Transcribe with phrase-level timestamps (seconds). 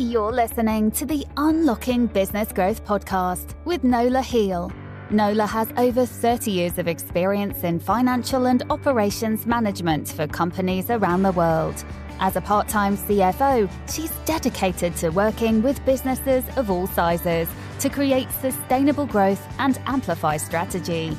[0.00, 4.72] You're listening to the Unlocking Business Growth podcast with Nola Heal.
[5.10, 11.22] Nola has over 30 years of experience in financial and operations management for companies around
[11.22, 11.84] the world.
[12.18, 17.46] As a part time CFO, she's dedicated to working with businesses of all sizes
[17.80, 21.14] to create sustainable growth and amplify strategy.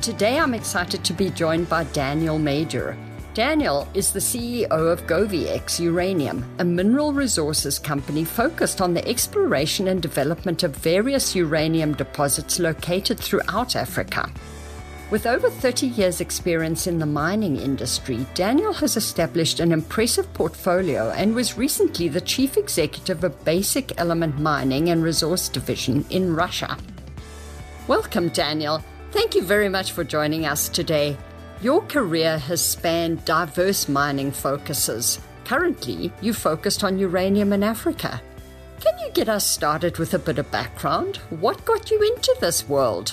[0.00, 2.96] Today, I'm excited to be joined by Daniel Major.
[3.38, 9.86] Daniel is the CEO of GoviEx Uranium, a mineral resources company focused on the exploration
[9.86, 14.28] and development of various uranium deposits located throughout Africa.
[15.12, 21.10] With over 30 years' experience in the mining industry, Daniel has established an impressive portfolio
[21.10, 26.76] and was recently the chief executive of Basic Element Mining and Resource Division in Russia.
[27.86, 28.82] Welcome, Daniel.
[29.12, 31.16] Thank you very much for joining us today.
[31.60, 35.18] Your career has spanned diverse mining focuses.
[35.44, 38.22] Currently, you focused on uranium in Africa.
[38.80, 41.16] Can you get us started with a bit of background?
[41.30, 43.12] What got you into this world?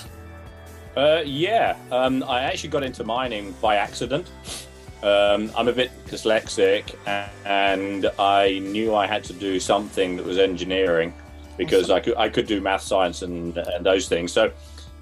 [0.96, 4.30] Uh, yeah, um, I actually got into mining by accident.
[5.02, 6.94] Um, I'm a bit dyslexic,
[7.44, 11.12] and I knew I had to do something that was engineering
[11.56, 11.90] because.
[11.90, 14.32] I could I could do math, science, and and those things.
[14.32, 14.52] So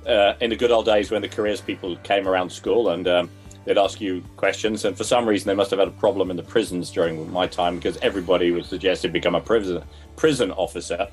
[0.07, 3.31] uh, in the good old days when the careers people came around school and um,
[3.65, 4.85] they'd ask you questions.
[4.85, 7.47] And for some reason, they must have had a problem in the prisons during my
[7.47, 9.83] time because everybody was suggested become a prison
[10.17, 11.09] prison officer.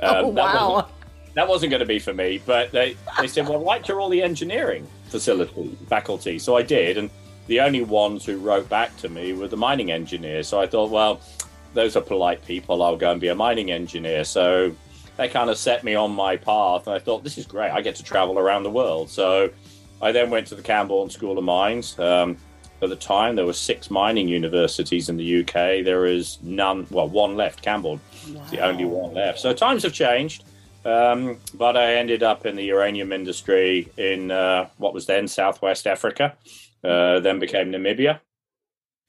[0.00, 0.52] Um, oh, wow.
[0.52, 0.94] That wasn't,
[1.34, 4.08] that wasn't going to be for me, but they, they said, well, write to all
[4.08, 6.38] the engineering facility faculty.
[6.38, 6.98] So I did.
[6.98, 7.10] And
[7.46, 10.48] the only ones who wrote back to me were the mining engineers.
[10.48, 11.20] So I thought, well,
[11.74, 12.82] those are polite people.
[12.82, 14.24] I'll go and be a mining engineer.
[14.24, 14.74] So
[15.16, 16.86] they kind of set me on my path.
[16.86, 17.70] And I thought, this is great.
[17.70, 19.10] I get to travel around the world.
[19.10, 19.50] So
[20.02, 21.98] I then went to the Camborne School of Mines.
[21.98, 22.36] Um,
[22.82, 25.84] at the time, there were six mining universities in the UK.
[25.84, 28.44] There is none, well, one left, Camborne, wow.
[28.50, 29.38] the only one left.
[29.38, 30.44] So times have changed.
[30.84, 35.86] Um, but I ended up in the uranium industry in uh, what was then Southwest
[35.86, 36.36] Africa,
[36.84, 38.20] uh, then became Namibia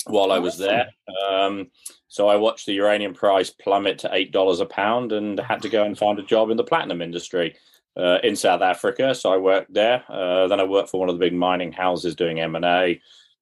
[0.08, 0.88] while I was there.
[1.30, 1.70] Um,
[2.08, 5.70] so I watched the uranium price plummet to eight dollars a pound, and had to
[5.70, 7.56] go and find a job in the platinum industry
[7.98, 9.16] uh, in South Africa.
[9.16, 10.04] So I worked there.
[10.08, 13.02] Uh, then I worked for one of the big mining houses doing M and A.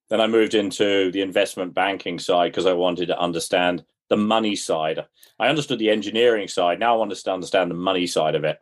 [0.10, 4.56] Then I moved into the investment banking side because I wanted to understand the money
[4.56, 5.06] side.
[5.40, 6.80] I understood the engineering side.
[6.80, 8.60] Now I want to understand the money side of it.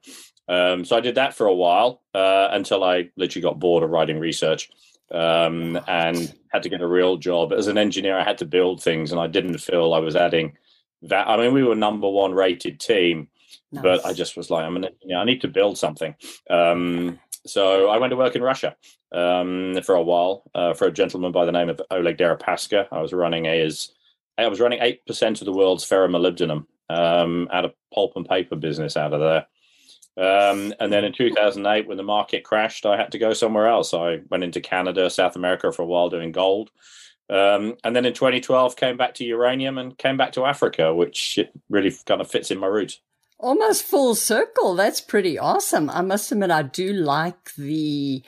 [0.48, 3.90] Um, so I did that for a while uh, until I literally got bored of
[3.90, 4.70] writing research
[5.12, 7.54] um, and had to get a real job.
[7.54, 10.58] As an engineer, I had to build things, and I didn't feel I was adding
[11.04, 11.28] that.
[11.28, 13.30] I mean, we were number one rated team,
[13.74, 13.84] nice.
[13.84, 15.18] but I just was like, I'm an engineer.
[15.18, 16.16] I need to build something.
[16.50, 18.76] Um, so I went to work in Russia
[19.12, 22.88] um, for a while uh, for a gentleman by the name of Oleg Deripaska.
[22.92, 23.92] I was running his,
[24.38, 28.56] I was running eight percent of the world's ferromolybdenum um, out of pulp and paper
[28.56, 29.48] business out of there.
[30.16, 33.94] Um, and then in 2008, when the market crashed, I had to go somewhere else.
[33.94, 36.70] I went into Canada, South America for a while doing gold.
[37.30, 41.40] Um, and then in 2012, came back to uranium and came back to Africa, which
[41.70, 43.00] really kind of fits in my roots.
[43.44, 44.74] Almost full circle.
[44.74, 45.90] That's pretty awesome.
[45.90, 48.24] I must admit, I do like the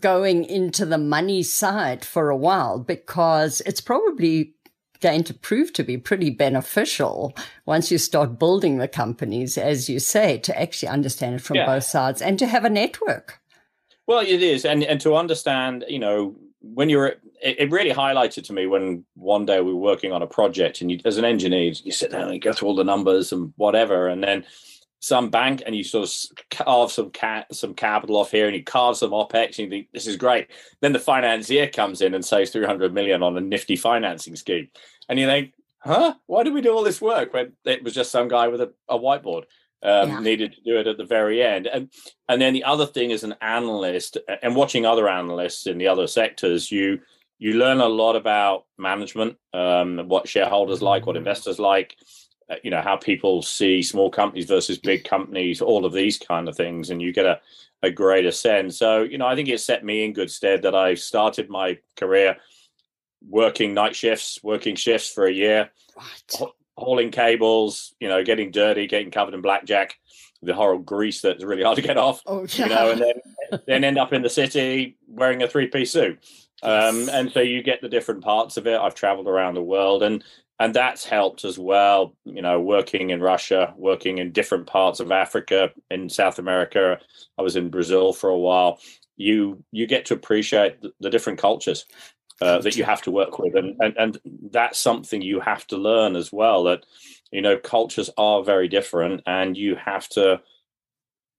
[0.00, 4.54] going into the money side for a while because it's probably
[5.00, 7.36] going to prove to be pretty beneficial
[7.66, 11.66] once you start building the companies, as you say, to actually understand it from yeah.
[11.66, 13.40] both sides and to have a network.
[14.08, 18.44] Well, it is, and and to understand, you know, when you're, it, it really highlighted
[18.44, 21.24] to me when one day we were working on a project, and you, as an
[21.24, 24.44] engineer, you sit down and you go through all the numbers and whatever, and then
[25.02, 28.62] some bank and you sort of carve some cat some capital off here and you
[28.62, 30.46] carve some opex and you think this is great.
[30.80, 34.68] Then the financier comes in and saves 300 million on a nifty financing scheme.
[35.08, 36.14] And you think huh?
[36.26, 38.72] Why did we do all this work when it was just some guy with a,
[38.88, 39.42] a whiteboard
[39.82, 40.20] um, yeah.
[40.20, 41.66] needed to do it at the very end?
[41.66, 41.90] And
[42.28, 46.06] and then the other thing as an analyst and watching other analysts in the other
[46.06, 47.00] sectors you
[47.42, 51.96] you learn a lot about management um, what shareholders like what investors like
[52.48, 56.48] uh, you know how people see small companies versus big companies all of these kind
[56.48, 57.40] of things and you get a,
[57.82, 60.76] a greater sense so you know i think it set me in good stead that
[60.76, 62.36] i started my career
[63.28, 66.42] working night shifts working shifts for a year right.
[66.76, 69.96] hauling cables you know getting dirty getting covered in blackjack
[70.44, 72.64] the horrible grease that's really hard to get off oh, yeah.
[72.64, 76.18] you know and then then end up in the city wearing a three-piece suit
[76.62, 78.78] um, and so you get the different parts of it.
[78.78, 80.24] I've traveled around the world and
[80.58, 85.10] and that's helped as well you know working in russia working in different parts of
[85.10, 86.98] africa in south america.
[87.38, 88.78] I was in brazil for a while.
[89.16, 91.84] You you get to appreciate the, the different cultures
[92.42, 94.20] uh, that you have to work with, and, and and
[94.50, 96.64] that's something you have to learn as well.
[96.64, 96.84] That
[97.30, 100.40] you know cultures are very different, and you have to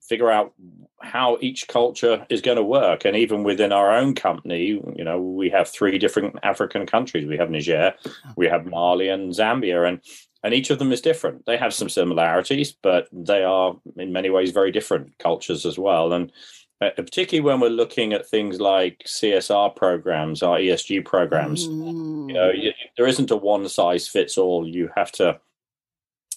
[0.08, 0.54] figure out
[1.02, 3.06] how each culture is going to work.
[3.06, 7.28] And even within our own company, you know, we have three different African countries.
[7.28, 7.94] We have Niger,
[8.36, 10.00] we have Mali, and Zambia, and
[10.46, 11.46] and each of them is different.
[11.46, 16.12] They have some similarities, but they are in many ways very different cultures as well.
[16.12, 16.34] And
[16.82, 22.28] uh, particularly when we're looking at things like CSR programs, our ESG programs, mm.
[22.28, 24.68] you know, you, there isn't a one size fits all.
[24.68, 25.40] You have to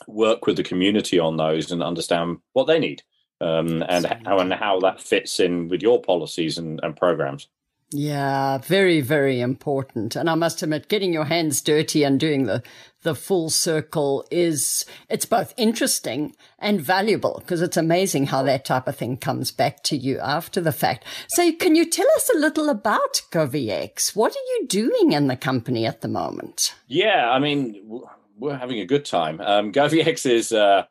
[0.06, 3.02] work with the community on those and understand what they need
[3.40, 7.48] um, and how and how that fits in with your policies and, and programs.
[7.92, 10.16] Yeah, very, very important.
[10.16, 12.62] And I must admit, getting your hands dirty and doing the,
[13.02, 18.88] the full circle is, it's both interesting and valuable because it's amazing how that type
[18.88, 21.04] of thing comes back to you after the fact.
[21.28, 24.16] So can you tell us a little about GoviEx?
[24.16, 26.74] What are you doing in the company at the moment?
[26.88, 28.02] Yeah, I mean,
[28.36, 29.40] we're having a good time.
[29.40, 30.86] Um, is, uh,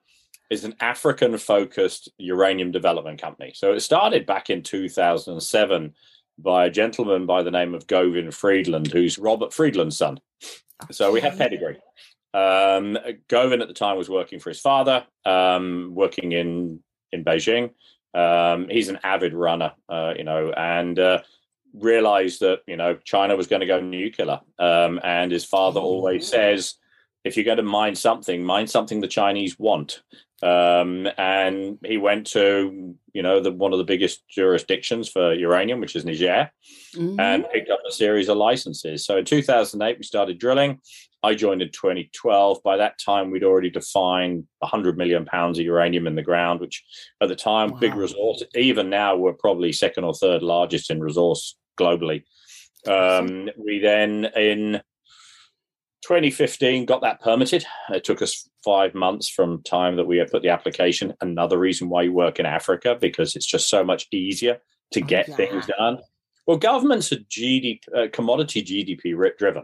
[0.49, 3.53] is an African focused uranium development company.
[3.55, 5.93] So it started back in 2007
[6.37, 10.19] by a gentleman by the name of Govind Friedland, who's Robert Friedland's son.
[10.91, 11.77] So we have pedigree.
[12.33, 12.97] Um,
[13.29, 16.81] Govind at the time was working for his father, um, working in
[17.11, 17.71] in Beijing.
[18.13, 21.21] Um, he's an avid runner, uh, you know, and uh,
[21.73, 24.41] realized that you know China was going to go nuclear.
[24.59, 25.83] Um, and his father oh.
[25.83, 26.75] always says,
[27.23, 30.03] if you're going to mine something, mine something the Chinese want.
[30.43, 35.79] Um, and he went to, you know, the, one of the biggest jurisdictions for uranium,
[35.79, 36.51] which is Niger,
[36.95, 37.19] mm-hmm.
[37.19, 39.05] and picked up a series of licenses.
[39.05, 40.81] So in 2008, we started drilling.
[41.23, 42.61] I joined in 2012.
[42.63, 46.83] By that time, we'd already defined 100 million pounds of uranium in the ground, which
[47.21, 47.79] at the time, wow.
[47.79, 48.43] big resource.
[48.53, 52.23] Even now, we're probably second or third largest in resource globally.
[52.85, 54.81] Um, we then, in
[56.05, 60.43] 2015 got that permitted it took us five months from time that we had put
[60.43, 64.59] the application another reason why you work in africa because it's just so much easier
[64.91, 65.35] to oh, get yeah.
[65.35, 65.97] things done
[66.45, 69.63] well governments are gdp uh, commodity gdp driven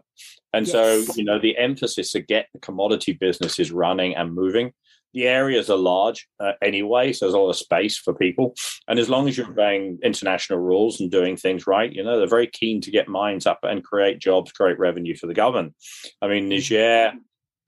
[0.52, 0.72] and yes.
[0.72, 4.74] so you know the emphasis to get the commodity businesses running and moving
[5.14, 8.56] the areas are large uh, anyway, so there's a lot of space for people.
[8.88, 12.28] And as long as you're obeying international rules and doing things right, you know, they're
[12.28, 15.76] very keen to get mines up and create jobs, create revenue for the government.
[16.22, 17.14] I mean, Niger,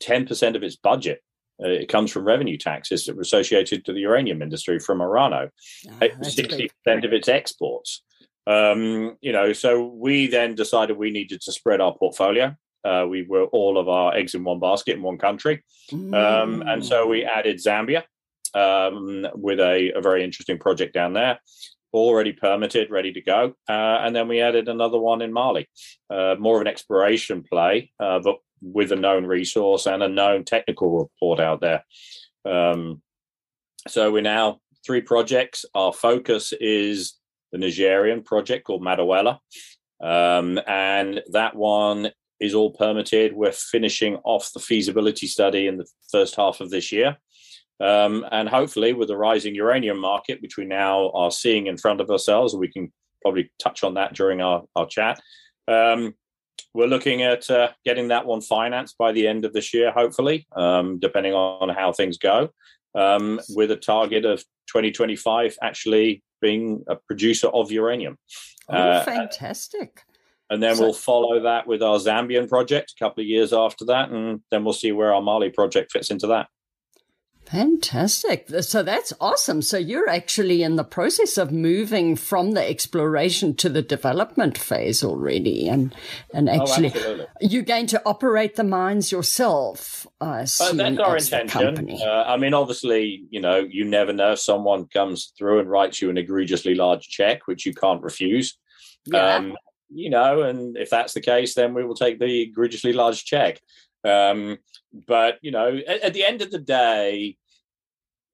[0.01, 1.21] 10% of its budget
[1.63, 5.49] uh, it comes from revenue taxes that were associated to the uranium industry from Orano.
[5.89, 6.69] Ah, 60%
[7.05, 8.03] of its exports.
[8.47, 12.55] Um, you know, so we then decided we needed to spread our portfolio.
[12.83, 15.63] Uh, we were all of our eggs in one basket in one country.
[16.13, 18.03] Um, and so we added Zambia
[18.53, 21.39] um, with a, a, very interesting project down there,
[21.93, 23.53] already permitted, ready to go.
[23.67, 25.67] Uh, and then we added another one in Mali,
[26.09, 30.43] uh, more of an exploration play, uh, but with a known resource and a known
[30.43, 31.83] technical report out there.
[32.45, 33.01] Um,
[33.87, 35.65] so we're now three projects.
[35.73, 37.19] Our focus is
[37.51, 39.39] the Nigerian project called Madaouela.
[40.01, 43.33] Um, and that one is all permitted.
[43.33, 47.17] We're finishing off the feasibility study in the first half of this year.
[47.79, 52.01] Um, and hopefully, with the rising uranium market, which we now are seeing in front
[52.01, 52.91] of ourselves, we can
[53.21, 55.19] probably touch on that during our, our chat.
[55.67, 56.13] Um,
[56.73, 60.47] we're looking at uh, getting that one financed by the end of this year, hopefully,
[60.55, 62.49] um, depending on how things go,
[62.95, 68.17] um, with a target of 2025 actually being a producer of uranium.
[68.69, 70.03] Oh, uh, fantastic
[70.49, 73.85] and then so, we'll follow that with our Zambian project a couple of years after
[73.85, 76.47] that, and then we'll see where our Mali project fits into that.
[77.45, 78.49] Fantastic.
[78.61, 79.61] So that's awesome.
[79.61, 85.03] So you're actually in the process of moving from the exploration to the development phase
[85.03, 85.67] already.
[85.67, 85.93] And,
[86.33, 90.07] and oh, actually, oh, you're going to operate the mines yourself.
[90.21, 91.97] Uh, that's our intention.
[92.01, 96.01] Uh, I mean, obviously, you know, you never know if someone comes through and writes
[96.01, 98.57] you an egregiously large check, which you can't refuse.
[99.05, 99.35] Yeah.
[99.35, 99.55] Um,
[99.89, 103.59] you know, and if that's the case, then we will take the egregiously large check.
[104.03, 104.57] Um,
[105.07, 107.37] but you know, at, at, the end of the day,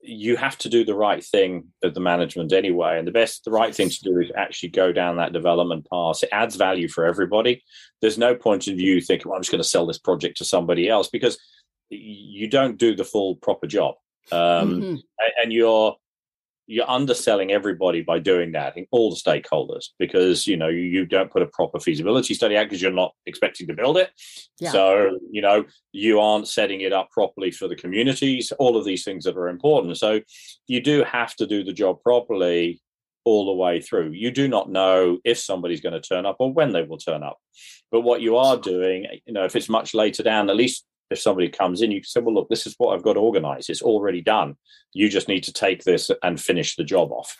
[0.01, 2.97] you have to do the right thing at the management anyway.
[2.97, 6.23] And the best, the right thing to do is actually go down that development path.
[6.23, 7.63] It adds value for everybody.
[8.01, 10.45] There's no point in you thinking, well, I'm just going to sell this project to
[10.45, 11.37] somebody else because
[11.89, 13.95] you don't do the full proper job.
[14.31, 14.95] Um, mm-hmm.
[15.41, 15.95] and you're
[16.71, 21.31] you're underselling everybody by doing that, in all the stakeholders, because you know you, don't
[21.31, 24.11] put a proper feasibility study out because you're not expecting to build it.
[24.59, 24.71] Yeah.
[24.71, 28.53] So you know you aren't setting it up properly for the communities.
[28.59, 29.97] All of these things that are important.
[29.97, 30.21] So
[30.67, 32.79] you do have to do the job properly
[33.25, 34.11] all the way through.
[34.11, 37.23] You do not know if somebody's going to turn up or when they will turn
[37.23, 37.39] up.
[37.91, 41.19] But what you are doing, you know, if it's much later down, at least if
[41.19, 43.69] somebody comes in, you can say, well, look, this is what I've got organized.
[43.69, 44.55] It's already done.
[44.93, 47.37] You just need to take this and finish the job off.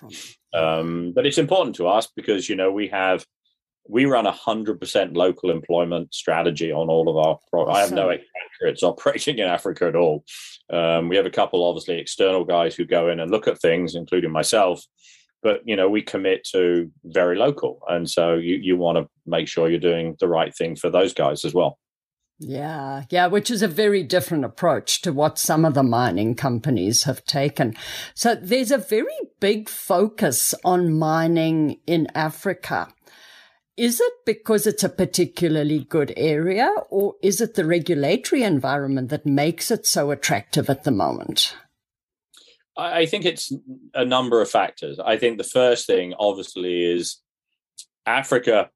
[0.54, 3.26] Um, but it's important to us because, you know, we have,
[3.88, 7.38] we run a hundred percent local employment strategy on all of our.
[7.50, 10.24] Pro- I have no expatriates operating in Africa at all.
[10.72, 13.96] Um, we have a couple, obviously, external guys who go in and look at things,
[13.96, 14.84] including myself
[15.42, 19.48] but you know we commit to very local and so you you want to make
[19.48, 21.78] sure you're doing the right thing for those guys as well
[22.40, 27.04] yeah, yeah, which is a very different approach to what some of the mining companies
[27.04, 27.76] have taken.
[28.14, 29.08] So there's a very
[29.42, 32.88] big focus on mining in Africa.
[33.76, 39.26] Is it because it's a particularly good area or is it the regulatory environment that
[39.26, 41.56] makes it so attractive at the moment?
[42.78, 43.52] I think it's
[43.94, 45.00] a number of factors.
[45.00, 47.22] I think the first thing, obviously, is
[48.06, 48.70] Africa,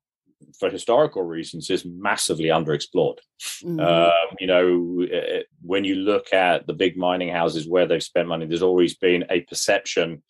[0.60, 3.18] for historical reasons, is massively underexplored.
[3.64, 3.80] Mm-hmm.
[3.80, 8.28] Um, you know, eh, when you look at the big mining houses where they've spent
[8.28, 10.24] money, there's always been a perception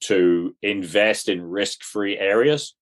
[0.00, 2.74] to invest in risk-free areas.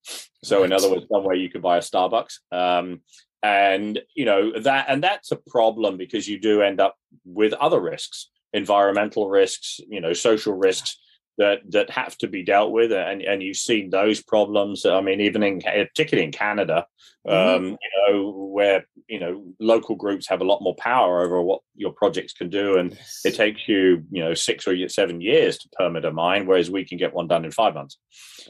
[0.44, 0.66] So, right.
[0.66, 2.38] in other words, somewhere you could buy a Starbucks.
[2.52, 3.00] Um,
[3.42, 7.78] and you know that and that's a problem because you do end up with other
[7.78, 10.98] risks environmental risks, you know, social risks
[11.38, 14.86] that that have to be dealt with, and and you've seen those problems.
[14.86, 16.86] I mean, even in particularly in Canada,
[17.26, 17.56] mm-hmm.
[17.56, 21.60] um, you know, where you know local groups have a lot more power over what
[21.74, 23.20] your projects can do, and yes.
[23.24, 26.84] it takes you you know six or seven years to permit a mine, whereas we
[26.84, 27.98] can get one done in five months.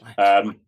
[0.01, 0.19] Right.
[0.19, 0.59] Um,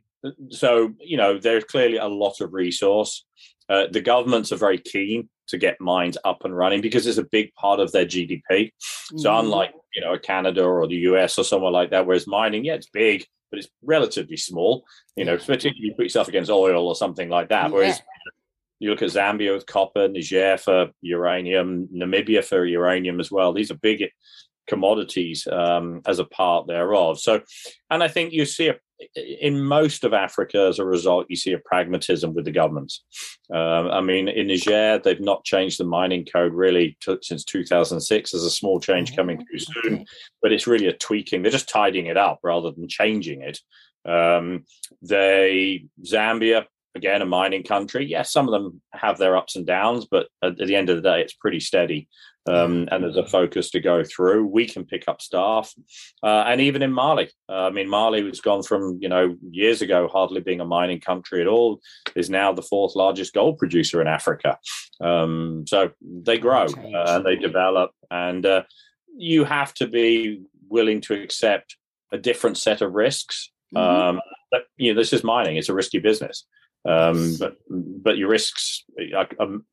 [0.50, 3.26] so you know, there's clearly a lot of resource.
[3.70, 7.24] Uh, the governments are very keen to get mines up and running because it's a
[7.24, 8.42] big part of their GDP.
[8.50, 9.18] Mm-hmm.
[9.18, 12.76] So unlike you know Canada or the US or somewhere like that, whereas mining, yeah,
[12.76, 14.86] it's big, but it's relatively small.
[15.16, 17.70] You know, particularly you put yourself against oil or something like that.
[17.70, 17.76] Yeah.
[17.76, 18.02] Whereas
[18.80, 23.52] you look at Zambia with copper, Niger for uranium, Namibia for uranium as well.
[23.52, 24.10] These are big
[24.68, 27.20] commodities um, as a part thereof.
[27.20, 27.42] So,
[27.90, 28.76] and I think you see a
[29.16, 33.04] in most of Africa, as a result, you see a pragmatism with the governments.
[33.54, 38.32] Um, I mean, in Niger, they've not changed the mining code really t- since 2006.
[38.32, 40.06] There's a small change coming through oh, soon,
[40.42, 41.42] but it's really a tweaking.
[41.42, 43.60] They're just tidying it up rather than changing it.
[44.06, 44.66] Um,
[45.02, 46.66] they Zambia
[46.96, 48.06] again a mining country.
[48.06, 50.98] Yes, some of them have their ups and downs, but at, at the end of
[50.98, 52.08] the day, it's pretty steady
[52.50, 54.46] um, and there's a focus to go through.
[54.48, 55.74] We can pick up staff,
[56.24, 59.82] uh, and even in Mali, uh, I mean, Mali was gone from you know years
[59.82, 61.80] ago hardly being a mining country at all,
[62.16, 64.58] is now the fourth largest gold producer in Africa.
[65.02, 68.64] Um, so they grow uh, and they develop, and uh,
[69.16, 71.78] you have to be willing to accept
[72.12, 73.52] a different set of risks.
[73.76, 74.18] Mm-hmm.
[74.18, 76.46] Um, but you know, this is mining; it's a risky business.
[76.86, 79.28] Um, but but your risks are,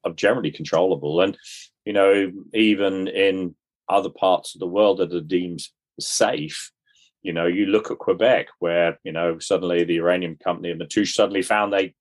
[0.04, 1.36] are, generally controllable, and
[1.84, 3.54] you know, even in
[3.88, 5.62] other parts of the world that are deemed
[6.00, 6.72] safe,
[7.22, 11.12] you know, you look at Quebec, where you know suddenly the uranium company and Matoush
[11.12, 11.94] suddenly found they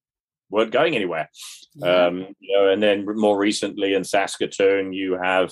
[0.50, 1.30] weren't going anywhere.
[1.76, 2.06] Yeah.
[2.06, 5.52] Um, you know, and then more recently in Saskatoon, you have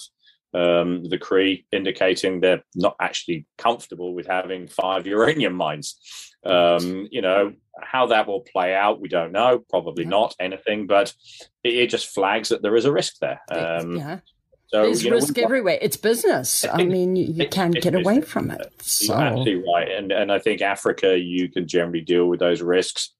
[0.53, 5.95] um, the Cree indicating they're not actually comfortable with having five uranium mines.
[6.45, 9.63] Um, you know, how that will play out, we don't know.
[9.69, 11.13] Probably not anything, but
[11.63, 13.41] it, it just flags that there is a risk there.
[13.49, 14.19] Um, yeah.
[14.67, 15.77] So, There's risk know, everywhere.
[15.81, 16.65] It's business.
[16.65, 18.73] I, mean, you, you can't get away from it.
[18.81, 19.13] So.
[19.13, 19.91] Absolutely right.
[19.91, 23.13] And and I think Africa, you can generally deal with those risks.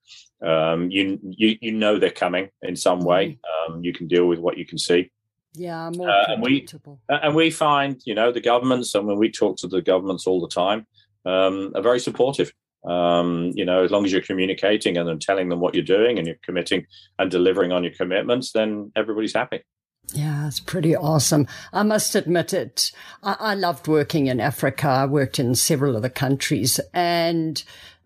[0.44, 3.38] Um, you you you know they're coming in some way.
[3.38, 3.74] Mm-hmm.
[3.74, 5.12] Um, you can deal with what you can see.
[5.56, 6.66] Yeah, more uh, and we
[7.08, 10.40] and we find you know the governments, and when we talk to the governments all
[10.40, 10.86] the time,
[11.24, 12.52] um, are very supportive.
[12.84, 16.18] Um, you know, as long as you're communicating and then telling them what you're doing
[16.18, 16.86] and you're committing
[17.18, 19.62] and delivering on your commitments, then everybody's happy.
[20.12, 21.46] Yeah, it's pretty awesome.
[21.72, 22.92] I must admit it.
[23.22, 24.86] I, I loved working in Africa.
[24.86, 27.62] I worked in several of the countries and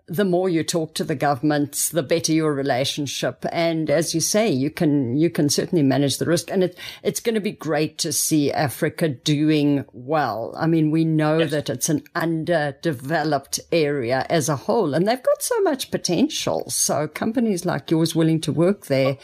[0.08, 3.44] the more you talk to the governments, the better your relationship.
[3.52, 6.50] And as you say, you can, you can certainly manage the risk.
[6.50, 10.54] And it, it's going to be great to see Africa doing well.
[10.56, 11.50] I mean, we know yes.
[11.50, 16.64] that it's an underdeveloped area as a whole and they've got so much potential.
[16.70, 19.18] So companies like yours willing to work there,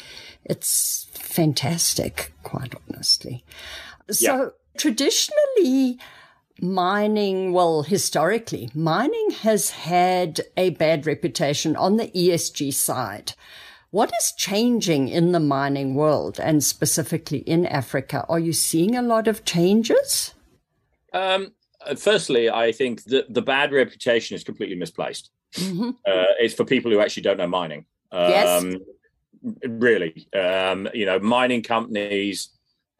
[0.44, 3.44] it's fantastic, quite honestly.
[4.10, 4.48] So yeah.
[4.76, 5.98] traditionally,
[6.60, 13.32] mining, well, historically, mining has had a bad reputation on the ESG side.
[13.90, 18.26] What is changing in the mining world and specifically in Africa?
[18.28, 20.34] Are you seeing a lot of changes?
[21.12, 21.52] Um,
[21.96, 25.30] firstly, I think that the bad reputation is completely misplaced.
[25.54, 25.90] Mm-hmm.
[25.90, 27.86] Uh, it's for people who actually don't know mining.
[28.10, 28.64] Um, yes.
[29.64, 32.48] Really, um, you know, mining companies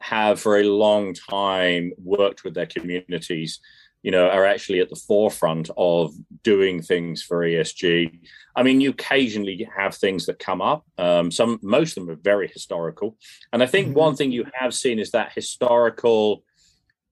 [0.01, 3.59] have for a long time worked with their communities
[4.05, 8.19] you know, are actually at the forefront of doing things for ESG.
[8.55, 10.85] I mean, you occasionally have things that come up.
[10.99, 13.17] Um, some, most of them are very historical,
[13.51, 13.97] and I think mm-hmm.
[13.97, 16.43] one thing you have seen is that historical,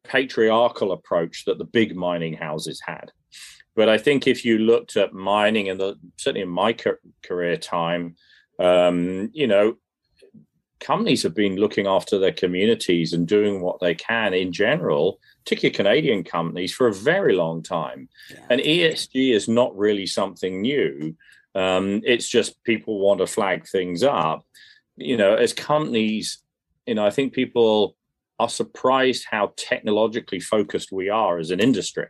[0.04, 3.12] patriarchal approach that the big mining houses had.
[3.76, 5.82] But I think if you looked at mining, and
[6.18, 6.76] certainly in my
[7.24, 8.18] career time,
[8.60, 9.78] um, you know,
[10.80, 15.76] companies have been looking after their communities and doing what they can in general particularly
[15.76, 18.08] Canadian companies, for a very long time.
[18.30, 18.46] Yeah.
[18.50, 21.16] And ESG is not really something new.
[21.56, 24.46] Um, it's just people want to flag things up.
[24.96, 26.40] You know, as companies,
[26.86, 27.96] you know, I think people
[28.40, 32.08] are surprised how technologically focused we are as an industry.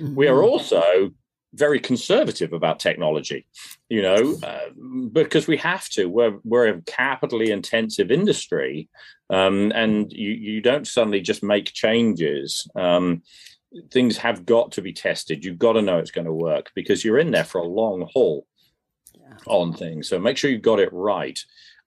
[0.00, 0.14] Mm-hmm.
[0.14, 1.10] We are also
[1.54, 3.46] very conservative about technology,
[3.88, 4.70] you know, uh,
[5.12, 6.06] because we have to.
[6.06, 8.88] We're we're a capitally intensive industry,
[9.30, 12.68] um, and you you don't suddenly just make changes.
[12.74, 13.22] Um,
[13.90, 15.44] things have got to be tested.
[15.44, 18.08] You've got to know it's going to work because you're in there for a long
[18.12, 18.46] haul
[19.14, 19.36] yeah.
[19.46, 20.08] on things.
[20.08, 21.38] So make sure you've got it right.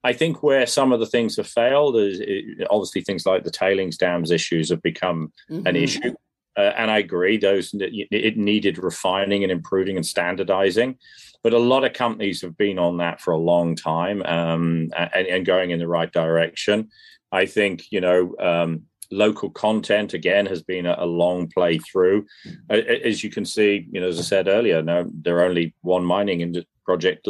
[0.03, 3.51] I think where some of the things have failed is it, obviously things like the
[3.51, 5.65] tailings dams issues have become mm-hmm.
[5.65, 6.13] an issue.
[6.55, 10.97] Uh, and I agree, those it needed refining and improving and standardizing.
[11.41, 15.27] But a lot of companies have been on that for a long time um, and,
[15.27, 16.89] and, going in the right direction.
[17.31, 22.25] I think you know um, local content again has been a, a long play through.
[22.69, 26.05] As you can see, you know, as I said earlier, no, there are only one
[26.05, 27.27] mining in, project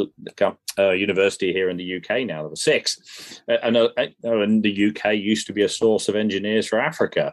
[0.78, 2.42] uh, university here in the UK now.
[2.42, 3.88] There were six, and, uh,
[4.22, 7.32] and the UK used to be a source of engineers for Africa.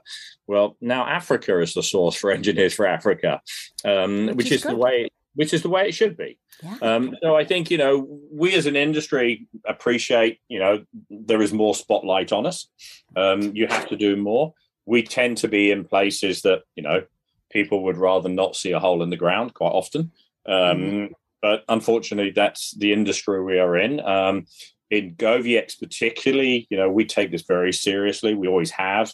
[0.51, 3.39] Well, now Africa is the source for engineers for Africa,
[3.85, 6.37] um, which, which, is, the way which is the way it should be.
[6.61, 6.75] Yeah.
[6.81, 11.53] Um, so I think you know we as an industry appreciate you know there is
[11.53, 12.67] more spotlight on us.
[13.15, 14.53] Um, you have to do more.
[14.85, 17.03] We tend to be in places that you know
[17.49, 20.11] people would rather not see a hole in the ground quite often.
[20.45, 21.09] Um, mm
[21.41, 23.99] but unfortunately, that's the industry we are in.
[23.99, 24.45] Um,
[24.91, 28.35] in GoviEx, particularly, you know, we take this very seriously.
[28.35, 29.11] We always have.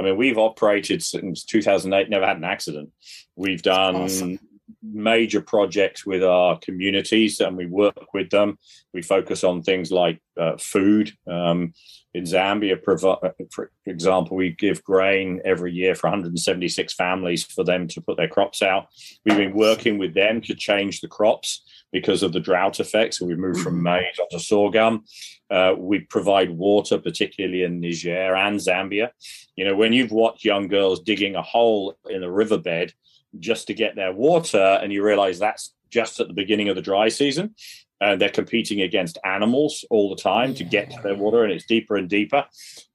[0.00, 2.90] I mean, we've operated since 2008, never had an accident.
[3.36, 4.38] We've done awesome
[4.82, 8.58] major projects with our communities and we work with them.
[8.92, 11.12] We focus on things like uh, food.
[11.26, 11.74] Um,
[12.12, 18.00] in Zambia, for example, we give grain every year for 176 families for them to
[18.00, 18.88] put their crops out.
[19.24, 23.18] We've been working with them to change the crops because of the drought effects.
[23.18, 23.84] So we moved from mm-hmm.
[23.84, 25.04] maize onto sorghum.
[25.50, 29.10] Uh, we provide water, particularly in Niger and Zambia.
[29.56, 32.94] You know, when you've watched young girls digging a hole in a riverbed
[33.38, 36.82] just to get their water, and you realize that's just at the beginning of the
[36.82, 37.54] dry season,
[38.00, 41.66] and they're competing against animals all the time to get to their water, and it's
[41.66, 42.44] deeper and deeper.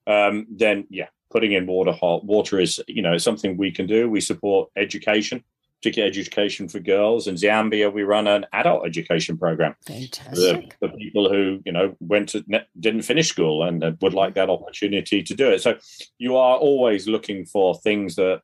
[0.08, 4.10] Um, then, yeah, putting in water water is you know something we can do.
[4.10, 5.44] We support education
[5.86, 7.28] particular education for girls.
[7.28, 9.76] In Zambia, we run an adult education program.
[9.86, 10.76] Fantastic.
[10.80, 12.44] For, people who, you know, went to,
[12.80, 15.62] didn't finish school and would like that opportunity to do it.
[15.62, 15.78] So
[16.18, 18.42] you are always looking for things that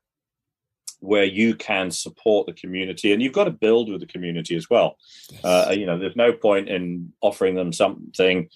[1.00, 4.70] where you can support the community and you've got to build with the community as
[4.70, 4.98] well
[5.32, 5.44] yes.
[5.44, 8.48] uh, you know there's no point in offering them something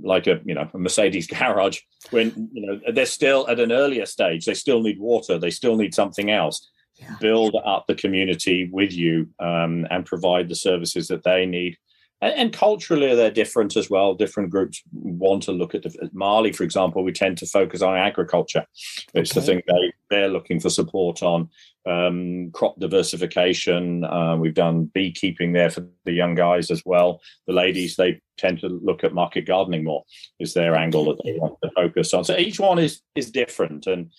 [0.00, 4.06] like a you know a mercedes garage when you know they're still at an earlier
[4.06, 7.16] stage they still need water they still need something else yeah.
[7.20, 11.76] build up the community with you um, and provide the services that they need.
[12.20, 14.14] And, and, culturally they're different as well.
[14.14, 17.96] Different groups want to look at the, mali for example we tend to focus on
[17.96, 18.64] agriculture.
[19.14, 19.40] It's okay.
[19.40, 21.48] the thing they, they're looking for support on
[21.86, 24.04] um, crop diversification.
[24.04, 27.20] Uh, we've done beekeeping there for the young guys as well.
[27.46, 30.04] The ladies they tend to look at market gardening more
[30.38, 32.24] is their angle that they want to focus on.
[32.24, 34.10] So each one is is different and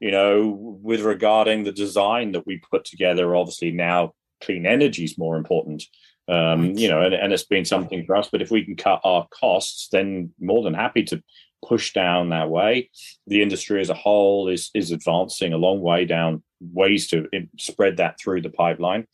[0.00, 5.18] you know with regarding the design that we put together obviously now clean energy is
[5.18, 5.82] more important
[6.28, 8.28] um, you know, and, and it's been something for us.
[8.30, 11.22] But if we can cut our costs, then more than happy to
[11.64, 12.90] push down that way.
[13.26, 17.28] The industry as a whole is is advancing a long way down ways to
[17.58, 19.06] spread that through the pipeline.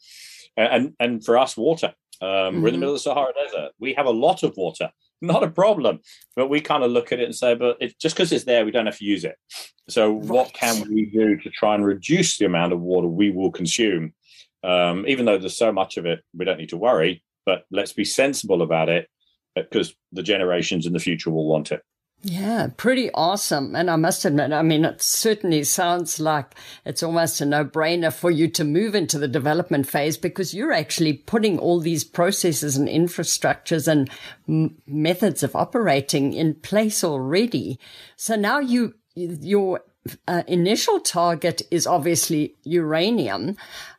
[0.56, 1.94] And and for us, water.
[2.20, 2.34] Um, mm-hmm.
[2.34, 2.80] We're in the mm-hmm.
[2.80, 3.72] middle of the Sahara Desert.
[3.78, 4.90] We have a lot of water,
[5.22, 6.00] not a problem.
[6.36, 8.64] But we kind of look at it and say, but it, just because it's there,
[8.64, 9.36] we don't have to use it.
[9.88, 10.24] So, right.
[10.24, 14.12] what can we do to try and reduce the amount of water we will consume?
[14.64, 17.22] Um, even though there's so much of it, we don't need to worry.
[17.44, 19.08] But let's be sensible about it
[19.54, 21.82] because the generations in the future will want it.
[22.24, 23.74] Yeah, pretty awesome.
[23.74, 26.54] And I must admit, I mean, it certainly sounds like
[26.84, 30.72] it's almost a no brainer for you to move into the development phase because you're
[30.72, 34.08] actually putting all these processes and infrastructures and
[34.48, 37.80] m- methods of operating in place already.
[38.14, 39.80] So now you, your
[40.28, 43.56] uh, initial target is obviously uranium.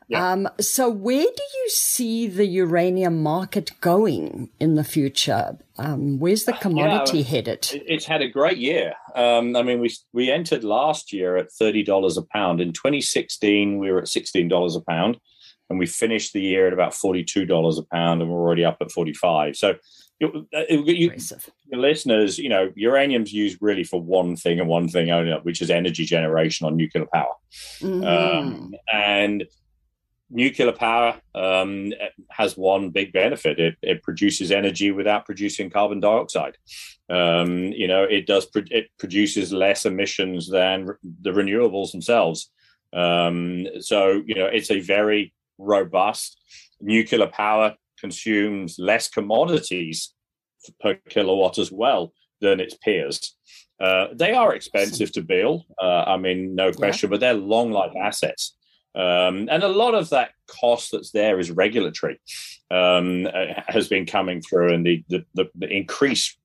[0.07, 0.31] Yeah.
[0.31, 5.57] Um, so where do you see the uranium market going in the future?
[5.77, 7.67] Um, where's the commodity yeah, headed?
[7.71, 8.93] It's had a great year.
[9.15, 12.61] Um, I mean, we we entered last year at thirty dollars a pound.
[12.61, 15.19] In 2016, we were at sixteen dollars a pound,
[15.69, 18.65] and we finished the year at about forty two dollars a pound, and we're already
[18.65, 19.55] up at forty five.
[19.55, 19.75] So.
[20.19, 21.11] You, uh, you,
[21.65, 25.59] your listeners, you know, uranium's used really for one thing and one thing only, which
[25.59, 27.33] is energy generation on nuclear power.
[27.81, 28.03] Mm-hmm.
[28.05, 29.43] Um, and
[30.33, 31.93] nuclear power um,
[32.29, 33.59] has one big benefit.
[33.59, 36.57] It, it, produces energy without producing carbon dioxide.
[37.09, 38.45] Um, you know, it does.
[38.45, 42.51] Pro- it produces less emissions than re- the renewables themselves.
[42.91, 46.39] Um, so you know, it's a very robust
[46.81, 50.13] nuclear power consumes less commodities
[50.81, 53.35] per kilowatt as well than its peers.
[53.79, 55.63] Uh, they are expensive to build.
[55.81, 57.11] Uh, I mean, no question, yeah.
[57.11, 58.55] but they're long life assets.
[58.95, 62.19] Um, and a lot of that cost that's there is regulatory,
[62.69, 66.37] um, uh, has been coming through, and the, the, the, the increased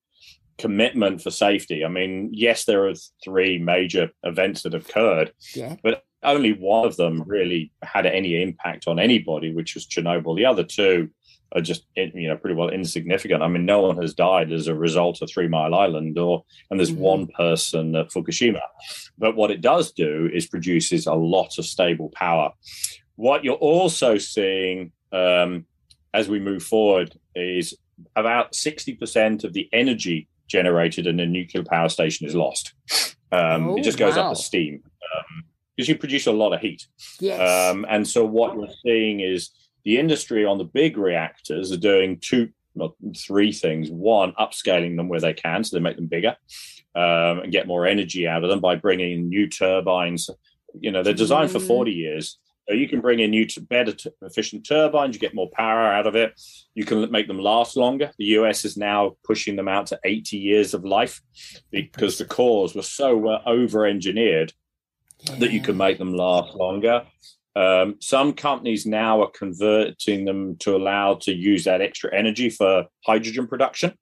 [0.57, 1.85] commitment for safety.
[1.85, 5.75] I mean, yes, there are three major events that have occurred, yeah.
[5.83, 10.35] but only one of them really had any impact on anybody, which was Chernobyl.
[10.35, 11.09] The other two
[11.53, 13.41] are just you know pretty well insignificant.
[13.41, 16.79] I mean, no one has died as a result of Three Mile Island, or and
[16.79, 17.01] there's mm-hmm.
[17.01, 18.61] one person at Fukushima.
[19.17, 22.51] But what it does do is produces a lot of stable power.
[23.15, 25.65] What you're also seeing um,
[26.13, 27.75] as we move forward is
[28.15, 32.73] about 60% of the energy generated in a nuclear power station is lost.
[33.31, 34.27] Um, oh, it just goes wow.
[34.27, 34.81] up as steam
[35.75, 36.87] because um, you produce a lot of heat.
[37.19, 37.39] Yes.
[37.71, 39.51] Um, and so what you're seeing is
[39.89, 43.89] the industry on the big reactors are doing two, well, three things.
[43.89, 46.37] One, upscaling them where they can, so they make them bigger
[46.93, 50.29] um, and get more energy out of them by bringing in new turbines.
[50.79, 52.37] You know, they're designed for 40 years.
[52.67, 55.15] So you can bring in new, better, efficient turbines.
[55.15, 56.39] You get more power out of it.
[56.75, 58.11] You can make them last longer.
[58.19, 61.19] The US is now pushing them out to 80 years of life
[61.71, 64.53] because the cores were so uh, over-engineered
[65.21, 65.35] yeah.
[65.37, 67.07] that you can make them last longer.
[67.59, 72.85] Um, some companies now are converting them to allow to use that extra energy for
[73.05, 73.93] hydrogen production.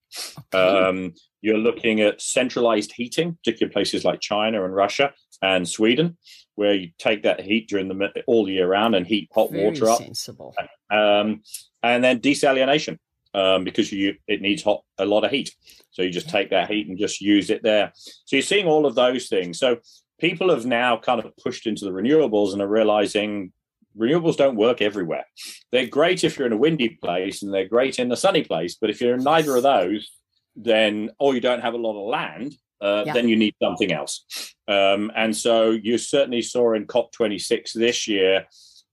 [0.54, 0.88] Okay.
[0.88, 6.18] Um, you're looking at centralized heating, particularly places like China and Russia and Sweden,
[6.54, 9.90] where you take that heat during the all year round and heat hot Very water
[9.90, 10.00] up.
[10.00, 10.54] Sensible.
[10.92, 11.42] Um,
[11.82, 13.00] and then desalination
[13.34, 15.56] um, because you it needs hot a lot of heat.
[15.92, 17.92] So you just take that heat and just use it there.
[17.96, 19.58] So you're seeing all of those things.
[19.58, 19.78] So
[20.20, 23.52] people have now kind of pushed into the renewables and are realizing
[23.98, 25.26] renewables don't work everywhere.
[25.72, 28.76] They're great if you're in a windy place and they're great in a sunny place,
[28.80, 30.12] but if you're in neither of those,
[30.56, 33.14] then or you don't have a lot of land, uh, yeah.
[33.14, 34.26] then you need something else.
[34.68, 38.46] Um, and so you certainly saw in COP26 this year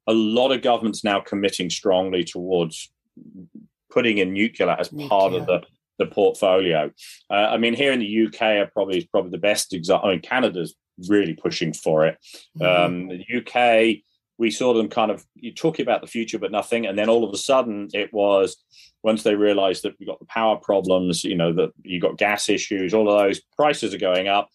[0.07, 2.91] a lot of governments now committing strongly towards
[3.91, 5.09] putting in nuclear as nuclear.
[5.09, 5.63] part of the
[5.99, 6.91] the portfolio.
[7.31, 10.09] Uh, I mean, here in the UK are probably probably the best example.
[10.09, 10.75] I mean, Canada's
[11.09, 12.19] really pushing for it.
[12.59, 12.85] Mm-hmm.
[12.85, 14.03] Um, the UK,
[14.39, 16.87] we saw them kind of you talking about the future, but nothing.
[16.87, 18.57] And then all of a sudden, it was
[19.03, 22.49] once they realised that we got the power problems, you know, that you got gas
[22.49, 24.49] issues, all of those prices are going up.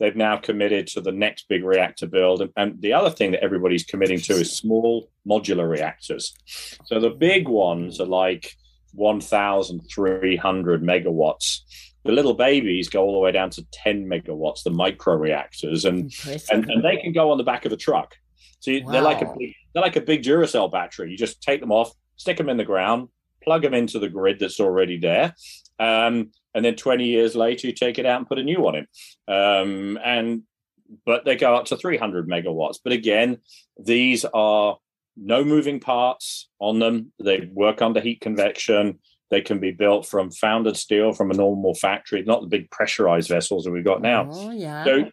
[0.00, 2.42] They've now committed to the next big reactor build.
[2.42, 6.34] And, and the other thing that everybody's committing to is small modular reactors.
[6.86, 8.52] So the big ones are like
[8.94, 11.60] 1,300 megawatts
[12.04, 16.12] the little babies go all the way down to 10 megawatts, the micro reactors, and,
[16.50, 18.16] and, and they can go on the back of a truck.
[18.60, 18.92] So you, wow.
[18.92, 21.10] they're like a big, they're like a big Duracell battery.
[21.10, 23.08] You just take them off, stick them in the ground,
[23.42, 25.34] plug them into the grid that's already there,
[25.78, 28.74] um, and then 20 years later you take it out and put a new one
[28.76, 28.86] in.
[29.32, 30.42] Um, and
[31.06, 32.78] but they go up to 300 megawatts.
[32.82, 33.38] But again,
[33.78, 34.78] these are
[35.16, 37.12] no moving parts on them.
[37.22, 38.98] They work under heat convection.
[39.32, 43.30] They can be built from founded steel from a normal factory, not the big pressurized
[43.30, 44.28] vessels that we've got now.
[44.30, 44.84] Oh, yeah.
[44.84, 45.10] So,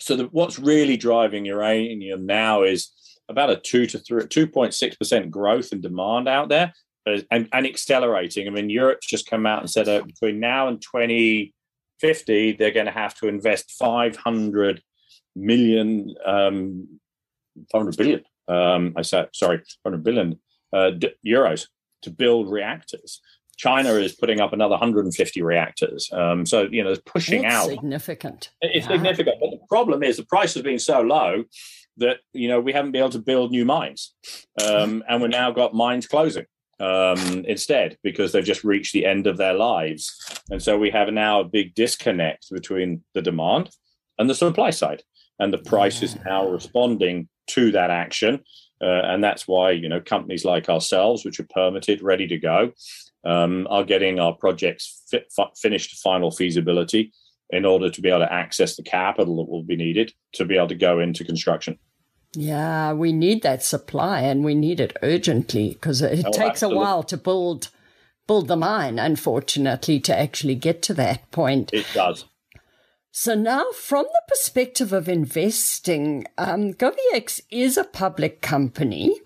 [0.00, 2.90] so the, what's really driving uranium now is
[3.28, 6.72] about a two to three, two point six percent growth in demand out there,
[7.06, 8.48] and, and accelerating.
[8.48, 11.52] I mean, Europe's just come out and said that between now and twenty
[12.00, 14.82] fifty, they're going to have to invest five hundred
[15.36, 16.98] million, um,
[17.70, 18.22] five hundred billion.
[18.48, 20.40] Um, I said sorry, hundred billion
[20.72, 21.66] uh, d- euros
[22.02, 23.20] to build reactors.
[23.56, 26.08] China is putting up another 150 reactors.
[26.12, 27.68] Um, so, you know, it's pushing That's out.
[27.68, 28.50] significant.
[28.60, 28.92] It's Yeah.
[28.92, 29.36] significant.
[29.40, 31.44] But the problem is the price has been so low
[31.98, 34.14] that, you know, we haven't been able to build new mines.
[34.62, 36.46] Um, and we've now got mines closing
[36.80, 40.14] um, instead because they've just reached the end of their lives.
[40.50, 43.70] And so we have now a big disconnect between the demand
[44.18, 45.02] and the supply side.
[45.38, 48.40] And the price is now responding to that action.
[48.80, 52.72] Uh, and that's why, you know, companies like ourselves, which are permitted, ready to go,
[53.24, 57.12] um, are getting our projects fit, fi- finished to final feasibility
[57.50, 60.56] in order to be able to access the capital that will be needed to be
[60.56, 61.78] able to go into construction.
[62.36, 66.68] Yeah, we need that supply and we need it urgently because it Oh, takes a
[66.68, 67.70] while to build
[68.26, 71.70] build the mine, unfortunately, to actually get to that point.
[71.72, 72.24] It does.
[73.10, 76.74] So now, from the perspective of investing, um,
[77.50, 79.20] is a public company.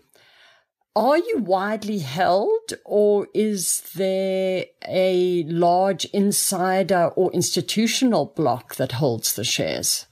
[0.99, 9.35] Are you widely held, or is there a large insider or institutional block that holds
[9.35, 10.07] the shares?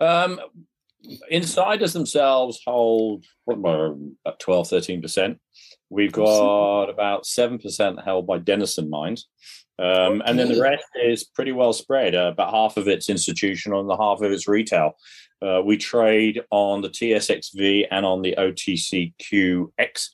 [0.00, 0.38] Um,
[1.30, 5.38] insiders themselves hold what, about 12, 13%.
[5.88, 9.26] We've got about 7% held by Denison Mines.
[9.78, 12.14] Um, And then the rest is pretty well spread.
[12.14, 14.92] Uh, about half of it's institutional and the half of it's retail.
[15.40, 20.08] Uh, we trade on the TSXV and on the OTCQX.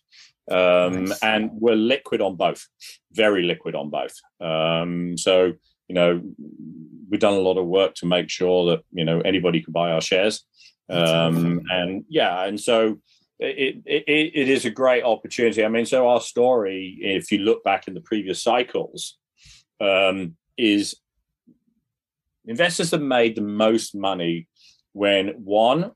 [0.50, 1.22] Um, Nice.
[1.22, 2.66] And we're liquid on both,
[3.12, 4.14] very liquid on both.
[4.40, 5.52] Um, so,
[5.88, 6.22] you know,
[7.09, 9.90] we've done a lot of work to make sure that, you know, anybody can buy
[9.92, 10.44] our shares.
[10.90, 13.00] Um, and yeah, and so
[13.38, 15.64] it, it, it is a great opportunity.
[15.64, 19.16] I mean, so our story, if you look back in the previous cycles,
[19.80, 20.96] um, is
[22.44, 24.46] investors have made the most money
[24.92, 25.92] when one,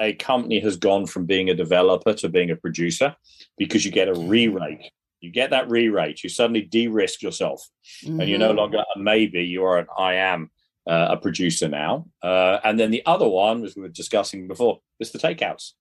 [0.00, 3.14] a company has gone from being a developer to being a producer
[3.58, 4.90] because you get a re-rate.
[5.20, 7.66] You get that re-rate, you suddenly de-risk yourself
[8.04, 8.56] and you're no Mhm.
[8.56, 10.50] longer a maybe, you are an I am
[10.86, 12.06] uh, a producer now.
[12.22, 15.72] Uh, and then the other one, as we were discussing before, is the takeouts.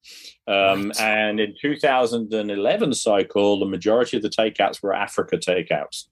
[0.48, 1.02] Um, Right.
[1.02, 6.06] And in 2011 cycle, the majority of the takeouts were Africa takeouts,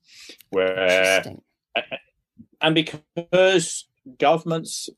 [0.50, 1.24] where
[2.60, 3.88] and because
[4.20, 4.90] governments,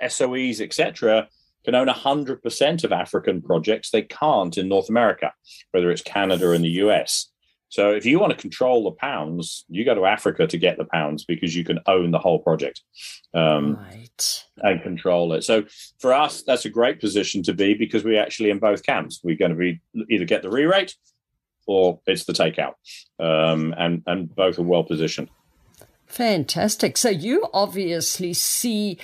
[0.00, 1.28] SOEs, etc.,
[1.64, 5.32] can own 100% of African projects, they can't in North America,
[5.70, 7.28] whether it's Canada and the US.
[7.72, 10.84] So if you want to control the pounds, you go to Africa to get the
[10.84, 12.82] pounds because you can own the whole project
[13.32, 14.44] um, right.
[14.58, 15.42] and control it.
[15.42, 15.64] So
[15.98, 19.20] for us, that's a great position to be because we're actually in both camps.
[19.24, 20.94] We're going to be either get the re-rate
[21.66, 22.74] or it's the takeout,
[23.18, 25.30] um, and and both are well positioned.
[26.06, 26.98] Fantastic.
[26.98, 28.98] So you obviously see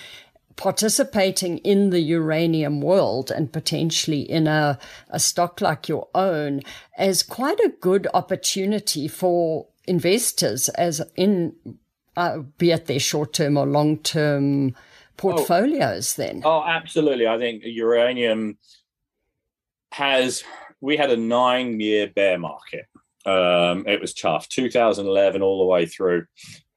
[0.58, 4.76] participating in the uranium world and potentially in a,
[5.08, 6.60] a stock like your own
[6.98, 11.54] as quite a good opportunity for investors as in
[12.16, 14.74] uh, be it their short term or long term
[15.16, 16.42] portfolios then.
[16.44, 17.28] Oh, absolutely.
[17.28, 18.58] I think uranium
[19.92, 20.42] has,
[20.80, 22.86] we had a nine year bear market.
[23.24, 26.26] Um, it was tough, 2011 all the way through.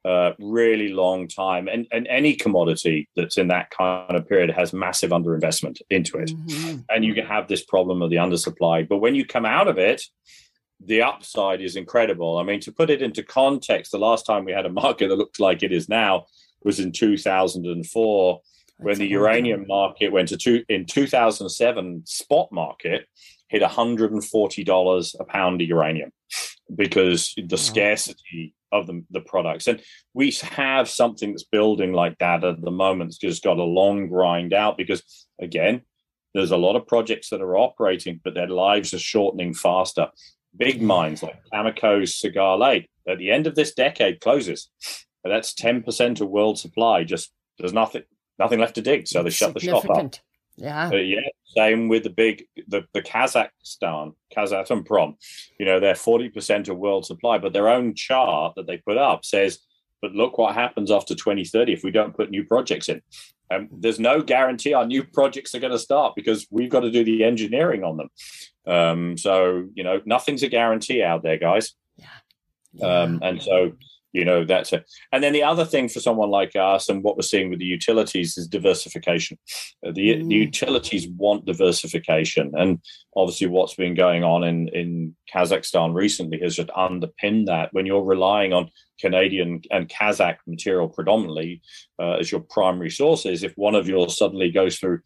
[0.04, 4.74] Uh, really long time, and and any commodity that's in that kind of period has
[4.74, 6.86] massive underinvestment into it, Mhm.
[6.90, 8.88] and you can have this problem of the undersupply.
[8.90, 10.02] But when you come out of it,
[10.84, 12.40] the upside is incredible.
[12.40, 15.18] I mean, to put it into context, the last time we had a market that
[15.18, 16.26] looked like it is now
[16.64, 18.42] was in 2004
[18.80, 23.08] when the uranium market went to two in 2007 spot market
[23.50, 26.12] hit $140 a pound of uranium
[26.74, 29.68] because the scarcity of the, the products.
[29.68, 29.82] And
[30.14, 34.08] we have something that's building like that at the moment it's just got a long
[34.08, 35.82] grind out because again
[36.34, 40.08] there's a lot of projects that are operating but their lives are shortening faster.
[40.58, 44.70] Big mines like Cameco's Cigar Lake at the end of this decade closes.
[45.24, 48.04] That's 10% of world supply just there's nothing
[48.40, 50.16] nothing left to dig so they shut the shop up.
[50.58, 50.90] Yeah.
[50.90, 51.22] uh, yeah,
[51.56, 55.16] same with the big the, the Kazakhstan, Kazatomprom.
[55.60, 58.98] You know, they're forty percent of world supply, but their own chart that they put
[58.98, 59.60] up says,
[60.02, 63.02] "But look what happens after 2030 if we don't put new projects in."
[63.52, 66.92] Um, there's no guarantee our new projects are going to start because we've got to
[66.92, 68.10] do the engineering on them.
[68.66, 71.74] Um, so you know, nothing's a guarantee out there, guys.
[71.98, 72.86] Yeah.
[72.86, 73.74] Um, and so,
[74.14, 74.90] you know, that's it.
[75.12, 77.66] And then the other thing for someone like us and what we're seeing with the
[77.66, 79.38] utilities is diversification.
[79.86, 80.28] Uh, the, Mm.
[80.30, 82.52] the utilities want diversification.
[82.56, 82.80] And
[83.16, 87.70] obviously, what's been going on in, in Kazakhstan recently has just underpinned that.
[87.72, 88.70] When you're relying on
[89.00, 91.62] Canadian and Kazakh material predominantly
[92.00, 95.00] uh, as your primary sources, if one of yours suddenly goes through,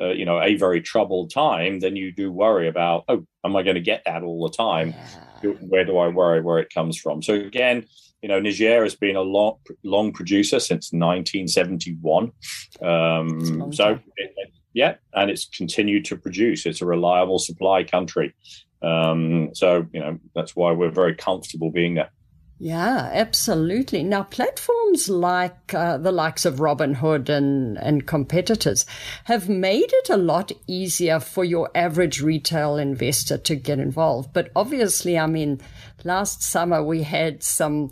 [0.00, 3.62] uh, you know, a very troubled time, then you do worry about, oh, am I
[3.62, 4.94] going to get that all the time?
[5.42, 5.50] Yeah.
[5.68, 7.20] where do I worry where it comes from?
[7.22, 7.84] So again,
[8.22, 12.32] you know, Niger has been a long, long producer since 1971.
[12.80, 16.64] Um, so, it, yeah, and it's continued to produce.
[16.64, 18.34] It's a reliable supply country.
[18.80, 22.10] Um, so, you know, that's why we're very comfortable being there.
[22.58, 24.04] Yeah, absolutely.
[24.04, 28.86] Now, platforms like uh, the likes of Robinhood and, and competitors
[29.24, 34.32] have made it a lot easier for your average retail investor to get involved.
[34.32, 35.60] But obviously, I mean,
[36.04, 37.90] last summer we had some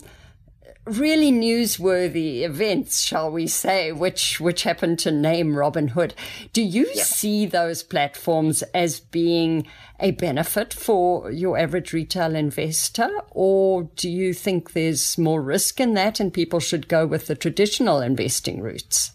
[0.85, 6.13] really newsworthy events, shall we say, which which happened to name Robinhood.
[6.53, 7.03] Do you yeah.
[7.03, 9.67] see those platforms as being
[9.99, 15.93] a benefit for your average retail investor, or do you think there's more risk in
[15.93, 19.11] that, and people should go with the traditional investing routes?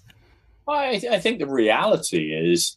[0.69, 2.77] I, I think the reality is,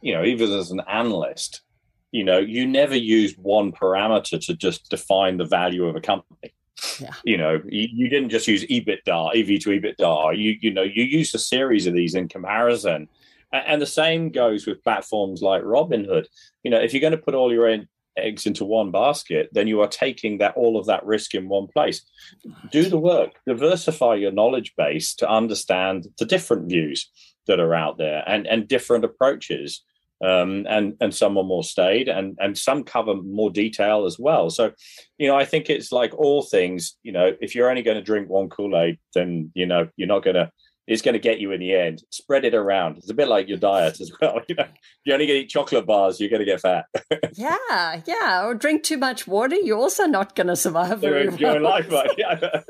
[0.00, 1.62] you know, even as an analyst,
[2.10, 6.54] you know, you never use one parameter to just define the value of a company
[7.00, 7.14] yeah.
[7.24, 10.38] You know, you, you, didn't just use EBITDA, EV to EBITDA.
[10.38, 13.08] You you know, you used a series of these in comparison.
[13.52, 16.26] And, and the same goes with platforms like Robinhood.
[16.62, 19.66] You know, if you're going to put all your in, eggs into one basket, then
[19.66, 22.02] you are taking that all of that risk in one place.
[22.70, 27.10] Do the work, diversify your knowledge base to understand the different views
[27.46, 29.82] that are out there and, and different approaches
[30.22, 34.50] um, and and some are more staid, and and some cover more detail as well.
[34.50, 34.72] So,
[35.18, 36.96] you know, I think it's like all things.
[37.02, 40.08] You know, if you're only going to drink one Kool Aid, then you know you're
[40.08, 40.50] not going to.
[40.86, 42.02] It's going to get you in the end.
[42.10, 42.98] Spread it around.
[42.98, 44.40] It's a bit like your diet as well.
[44.48, 44.66] You know,
[45.06, 46.84] you're only going to eat chocolate bars, you're going to get fat.
[47.32, 48.44] yeah, yeah.
[48.44, 51.38] Or drink too much water, you're also not going to survive very well.
[51.38, 52.60] Your life, yeah.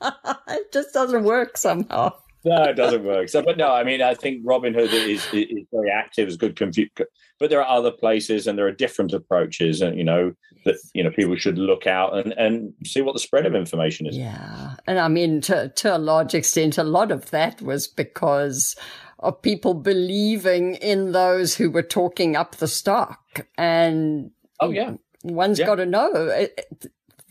[0.48, 3.28] it just doesn't work somehow no, it doesn't work.
[3.28, 6.90] So, but no, I mean, I think Robinhood is, is very active, is good compute,
[7.38, 10.32] but there are other places and there are different approaches, and you know
[10.64, 14.06] that you know people should look out and and see what the spread of information
[14.06, 14.16] is.
[14.16, 18.76] Yeah, and I mean, to to a large extent, a lot of that was because
[19.18, 25.58] of people believing in those who were talking up the stock, and oh yeah, one's
[25.58, 25.66] yeah.
[25.66, 26.48] got to know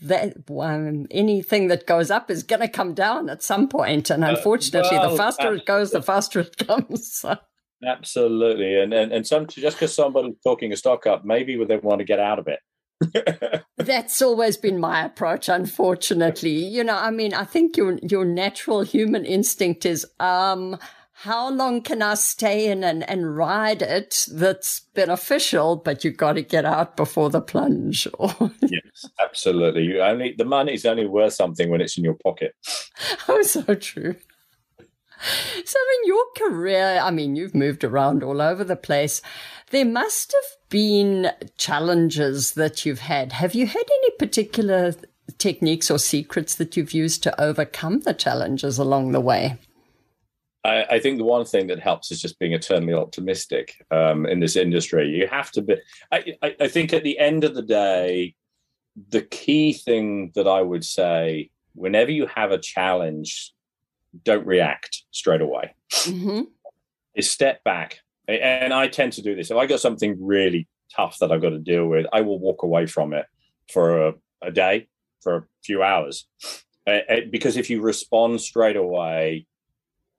[0.02, 3.68] that um, anything that goes up is going to come down at some.
[3.86, 7.24] And uh, unfortunately, uh, well, the faster it goes, the faster it comes.
[7.84, 12.00] Absolutely, and and and some just because somebody's talking a stock up, maybe they want
[12.00, 12.60] to get out of it.
[13.76, 16.50] That's always been my approach, unfortunately.
[16.50, 20.76] You know, I mean, I think your your natural human instinct is um
[21.22, 26.34] how long can I stay in and, and ride it that's beneficial, but you've got
[26.34, 28.06] to get out before the plunge.
[28.62, 29.82] yes, absolutely.
[29.82, 32.54] You only the money's only worth something when it's in your pocket.
[33.30, 34.16] Oh, so true.
[35.64, 39.20] So in your career, I mean, you've moved around all over the place.
[39.70, 43.32] There must have been challenges that you've had.
[43.32, 44.94] Have you had any particular
[45.36, 49.58] techniques or secrets that you've used to overcome the challenges along the way?
[50.64, 54.40] I, I, think the one thing that helps is just being eternally optimistic um, in
[54.40, 55.08] this industry.
[55.08, 55.76] You have to be.
[56.12, 58.34] I, I, I think at the end of the day,
[59.10, 63.52] the key thing that I would say, whenever you have a challenge,
[64.24, 65.74] don't react straight away.
[65.92, 66.42] Mm-hmm.
[67.14, 69.50] Is step back, and I tend to do this.
[69.50, 72.62] If I got something really tough that I've got to deal with, I will walk
[72.62, 73.26] away from it
[73.72, 74.88] for a, a day,
[75.22, 76.26] for a few hours,
[76.86, 79.46] uh, because if you respond straight away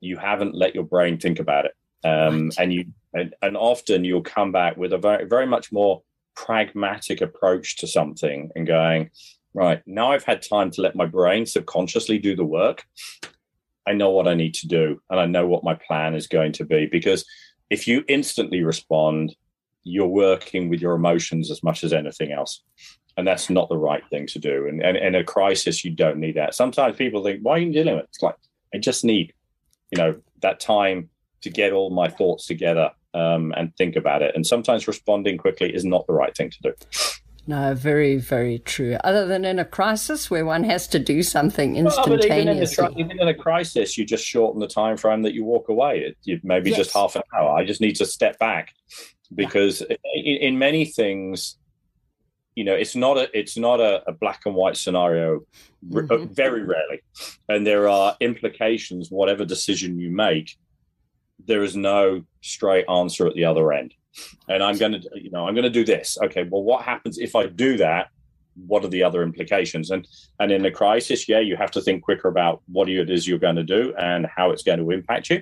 [0.02, 1.74] you haven't let your brain think about it.
[2.04, 2.56] Um, right.
[2.60, 6.02] And you and, and often you'll come back with a very very much more
[6.36, 9.10] pragmatic approach to something and going,
[9.54, 12.86] right, now I've had time to let my brain subconsciously do the work.
[13.86, 16.54] I know what I need to do and I know what my plan is going
[16.54, 16.86] to be.
[16.86, 17.26] Because
[17.70, 19.36] if you instantly respond,
[19.84, 22.64] you're working with your emotions as much as anything else.
[23.18, 24.68] And that's not the right thing to do.
[24.68, 26.56] And, and in a crisis, you don't need that.
[26.56, 28.10] Sometimes people think, why are you dealing with it?
[28.10, 28.36] It's like,
[28.74, 29.34] I just need
[29.92, 31.10] you know that time
[31.42, 34.36] to get all my thoughts together um, and think about it.
[34.36, 36.74] And sometimes responding quickly is not the right thing to do.
[37.48, 38.96] No, very, very true.
[39.04, 42.84] Other than in a crisis where one has to do something instantaneously.
[42.84, 45.34] Well, even, in a, even, in a, crisis, you just shorten the time frame that
[45.34, 46.00] you walk away.
[46.00, 46.78] It, you, maybe yes.
[46.78, 47.58] just half an hour.
[47.58, 48.76] I just need to step back
[49.34, 49.96] because yeah.
[50.14, 51.58] in, in, many things,
[52.56, 56.34] you know, it's not a it's not a, a black and white scenario uh, mm-hmm.
[56.34, 57.02] very rarely.
[57.48, 60.58] And there are implications, whatever decision you make,
[61.46, 63.94] there is no straight answer at the other end.
[64.48, 66.18] And I'm going to, you know, I'm going to do this.
[66.26, 68.08] Okay, well, what happens if I do that?
[68.68, 69.92] What are the other implications?
[69.92, 70.08] And
[70.40, 73.40] and in a crisis, yeah, you have to think quicker about what it is you're
[73.40, 75.42] going to do and how it's going to impact you,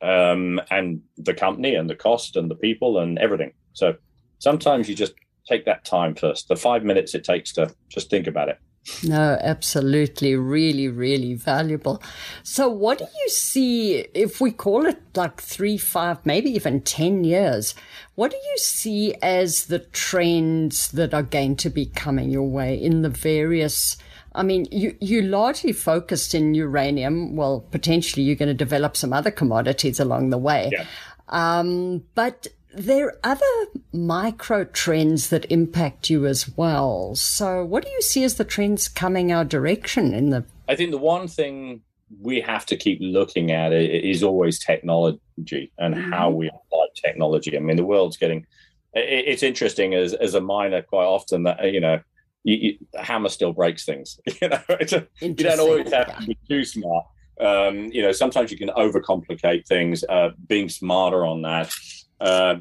[0.00, 3.52] um, and the company and the cost and the people and everything.
[3.74, 3.96] So
[4.38, 5.12] sometimes you just
[5.48, 8.58] take that time first, the five minutes it takes to just think about it.
[9.04, 10.34] No, absolutely.
[10.34, 12.02] Really, really valuable.
[12.42, 17.24] So, what do you see if we call it like three, five, maybe even 10
[17.24, 17.74] years?
[18.14, 22.80] What do you see as the trends that are going to be coming your way
[22.80, 23.96] in the various?
[24.34, 27.36] I mean, you, you largely focused in uranium.
[27.36, 30.70] Well, potentially you're going to develop some other commodities along the way.
[30.72, 30.86] Yeah.
[31.28, 37.14] Um, but there are other micro trends that impact you as well.
[37.14, 40.44] So, what do you see as the trends coming our direction in the?
[40.68, 41.82] I think the one thing
[42.20, 46.12] we have to keep looking at is always technology and mm-hmm.
[46.12, 47.56] how we apply technology.
[47.56, 48.46] I mean, the world's getting.
[48.94, 52.00] It's interesting as as a miner quite often that you know,
[52.44, 54.18] you, you, hammer still breaks things.
[54.42, 57.06] You know, a, you don't always have to be too smart.
[57.40, 60.04] Um, you know, sometimes you can overcomplicate things.
[60.08, 61.72] Uh, being smarter on that.
[62.20, 62.56] Uh,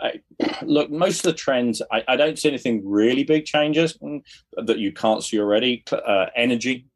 [0.00, 0.20] I,
[0.62, 4.22] look, most of the trends, I, I, don't see anything really big changes mm,
[4.56, 5.84] that you can't see already.
[5.90, 6.86] Uh, energy,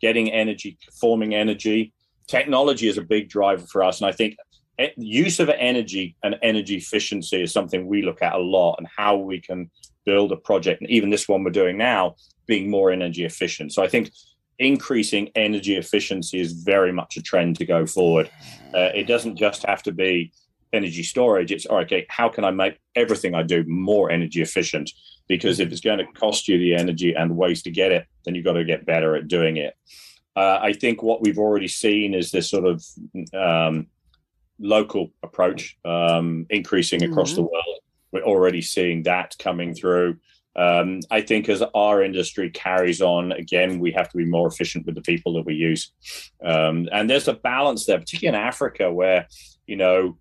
[0.00, 1.92] getting energy, forming energy,
[2.26, 4.36] technology is a big driver for us, and I think
[4.96, 9.16] use of energy and energy efficiency is something we look at a lot, and how
[9.16, 9.70] we can
[10.04, 13.72] build a project, and even this one we're doing now, being more energy efficient.
[13.72, 14.10] So I think
[14.58, 18.30] increasing energy efficiency is very much a trend to go forward.
[18.74, 20.32] Uh, it doesn't just have to be
[20.72, 24.90] energy storage, it's okay, how can I make everything I do more energy efficient?
[25.28, 28.06] Because if it's going to cost you the energy and the ways to get it,
[28.24, 29.74] then you've got to get better at doing it.
[30.36, 32.84] Uh, I think what we've already seen is this sort of
[33.34, 33.86] um,
[34.58, 37.36] local approach um, increasing across mm-hmm.
[37.36, 37.78] the world.
[38.12, 40.18] We're already seeing that coming through.
[40.56, 44.84] Um, I think as our industry carries on, again, we have to be more efficient
[44.84, 45.92] with the people that we use.
[46.44, 49.28] Um, and there's a balance there, particularly in Africa, where,
[49.66, 50.18] you know,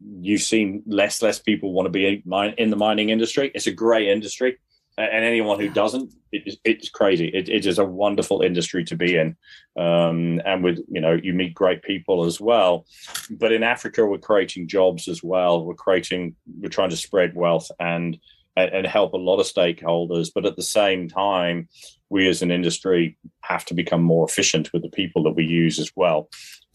[0.00, 2.22] you've seen less less people want to be
[2.58, 3.50] in the mining industry.
[3.54, 4.58] It's a great industry,
[4.96, 7.28] and anyone who doesn't, it, it's crazy.
[7.28, 9.36] It, it is a wonderful industry to be in,
[9.78, 12.86] um, and with you know you meet great people as well.
[13.30, 15.64] But in Africa, we're creating jobs as well.
[15.64, 18.18] We're creating, we're trying to spread wealth and
[18.56, 20.30] and help a lot of stakeholders.
[20.32, 21.68] But at the same time,
[22.08, 25.78] we as an industry have to become more efficient with the people that we use
[25.78, 26.28] as well.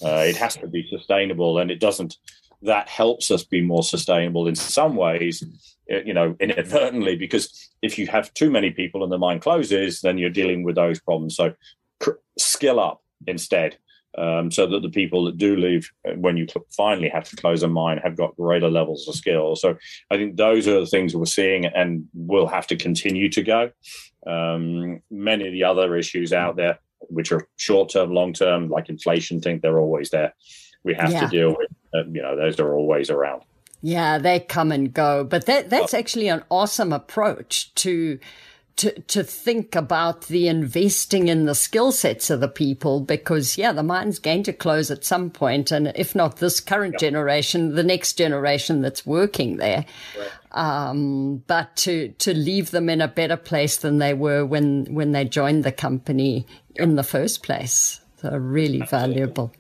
[0.04, 2.18] Uh, it has to be sustainable, and it doesn't
[2.62, 5.44] that helps us be more sustainable in some ways,
[5.90, 10.02] eh, you know, inadvertently, because if you have too many people and the mine closes,
[10.02, 11.36] then you're dealing with those problems.
[11.36, 11.54] So
[12.00, 13.78] cr- skill up instead.
[14.18, 17.62] Um, so that the people that do leave eh, when you finally have to close
[17.62, 19.56] a mine have got greater levels of skill.
[19.56, 19.78] So
[20.10, 23.72] I think those are the things we're seeing and will have to continue to go.
[24.26, 28.90] Um, many of the other issues out there, which are short term, long term, like
[28.90, 30.34] inflation, think they're always there.
[30.84, 31.22] We have yeah.
[31.22, 33.44] to deal with uh, you know, those are always around.
[33.82, 38.20] Yeah, they come and go, but that that's actually an awesome approach to
[38.80, 43.72] to to think about the investing in the skill sets of the people because yeah,
[43.72, 47.00] the mine's going to close at some point, and if not this current yep.
[47.00, 49.86] generation, the next generation that's working there.
[50.18, 50.30] Right.
[50.52, 55.14] Um, but to to leave them in a better place than they were when when
[55.14, 56.84] they joined the company yep.
[56.84, 59.14] in the first place, so really Absolutely.
[59.14, 59.54] valuable.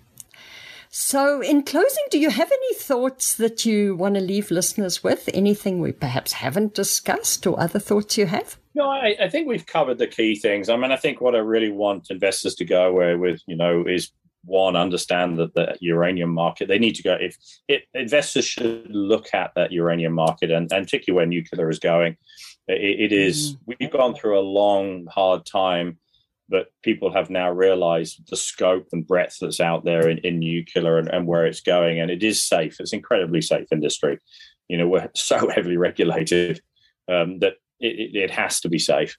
[0.91, 5.29] So, in closing, do you have any thoughts that you want to leave listeners with?
[5.35, 8.57] Anything we perhaps haven't discussed or other thoughts you have?
[8.73, 10.67] No, I, I think we've covered the key things.
[10.67, 13.85] I mean, I think what I really want investors to go away with, you know,
[13.85, 14.11] is
[14.45, 17.35] one understand that the uranium market they need to go if
[17.67, 22.15] it, investors should look at that uranium market and, and particularly where nuclear is going
[22.67, 23.75] it, it is mm.
[23.79, 25.97] we've gone through a long hard time
[26.50, 30.97] but people have now realized the scope and breadth that's out there in, in nuclear
[30.97, 32.00] and, and, where it's going.
[32.00, 32.80] And it is safe.
[32.80, 34.20] It's incredibly safe industry.
[34.68, 36.62] You know, we're so heavily regulated
[37.08, 39.16] um, that it, it, has to be safe.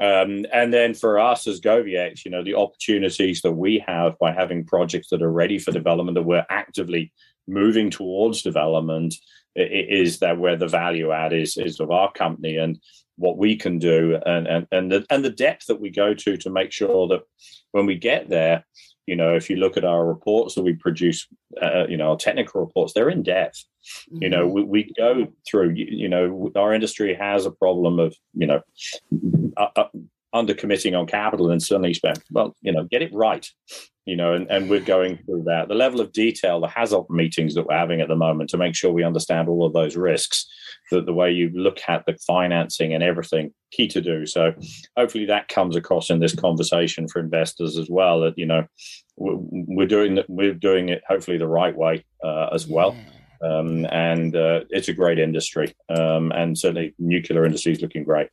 [0.00, 4.32] Um, and then for us as GoviEx, you know, the opportunities that we have by
[4.32, 7.12] having projects that are ready for development, that we're actively
[7.48, 9.14] moving towards development,
[9.56, 12.56] is that where the value add is, is of our company.
[12.56, 12.78] And
[13.18, 16.36] what we can do and and and the, and the depth that we go to
[16.36, 17.20] to make sure that
[17.72, 18.64] when we get there
[19.06, 21.26] you know if you look at our reports that we produce
[21.60, 23.64] uh, you know our technical reports they're in depth
[24.10, 24.22] mm-hmm.
[24.22, 24.70] you know mm-hmm.
[24.70, 28.60] we, we go through you know our industry has a problem of you know
[29.56, 29.88] uh, uh,
[30.32, 33.48] under committing on capital and suddenly spend well you know get it right
[34.08, 35.68] you know, and, and we're going through that.
[35.68, 38.74] The level of detail, the HAZOP meetings that we're having at the moment to make
[38.74, 40.46] sure we understand all of those risks,
[40.90, 44.24] that the way you look at the financing and everything, key to do.
[44.24, 44.54] So
[44.96, 48.20] hopefully that comes across in this conversation for investors as well.
[48.20, 48.66] That you know,
[49.18, 52.96] we're doing we're doing it hopefully the right way uh, as well.
[53.44, 58.30] Um, and uh, it's a great industry, um, and certainly nuclear industry is looking great.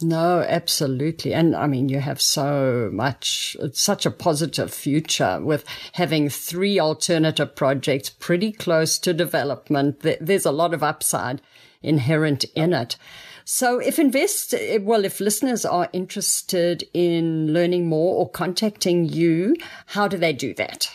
[0.00, 1.34] No, absolutely.
[1.34, 6.78] And I mean, you have so much, it's such a positive future with having three
[6.78, 10.04] alternative projects pretty close to development.
[10.20, 11.42] There's a lot of upside
[11.82, 12.96] inherent in it.
[13.44, 20.06] So if invest, well, if listeners are interested in learning more or contacting you, how
[20.06, 20.90] do they do that?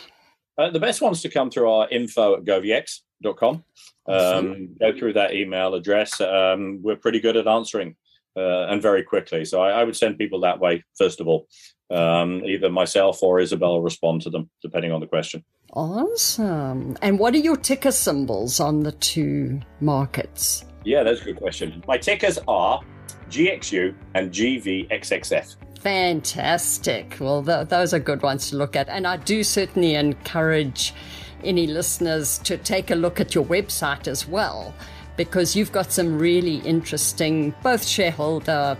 [0.56, 3.64] Uh, the best ones to come through our info at goviex.com.
[4.06, 6.20] Um, go through that email address.
[6.20, 7.96] Um, we're pretty good at answering
[8.36, 9.44] uh, and very quickly.
[9.44, 11.46] So I, I, would send people that way, first of all.
[11.90, 15.44] Um, either myself or Isabel respond to them, depending on the question.
[15.74, 16.96] Awesome.
[17.02, 20.64] And what are your ticker symbols on the two markets?
[20.84, 21.82] Yeah, that's a good question.
[21.86, 22.80] My tickers are
[23.28, 25.56] GXU and GVXXF.
[25.80, 27.16] Fantastic.
[27.20, 28.88] Well, th- those are good ones to look at.
[28.88, 30.94] And I do certainly encourage
[31.42, 34.74] any listeners to take a look at your website as well,
[35.16, 38.76] because you've got some really interesting, both shareholder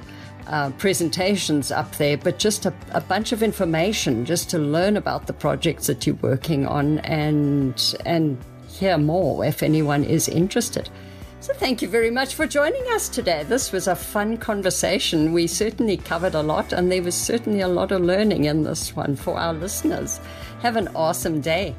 [0.47, 5.27] uh, presentations up there, but just a, a, bunch of information just to learn about
[5.27, 8.37] the projects that you're working on and and
[8.69, 10.91] hear more if anyone is interested.
[11.41, 13.45] So, thank you very much for joining us today.
[13.45, 15.33] This was a fun conversation.
[15.33, 18.97] We certainly covered a lot, and there was certainly a lot of learning in this
[18.97, 20.21] one for our listeners.
[20.63, 21.75] Have an awesome day.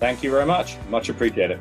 [0.00, 0.76] Thank you very much.
[0.88, 1.60] Much appreciated.